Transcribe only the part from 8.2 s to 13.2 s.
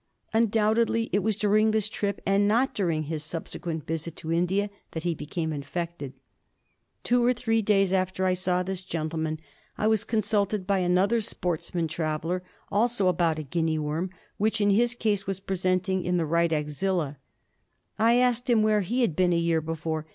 I saw this gentleman I was consulted by another sportsman traveller, also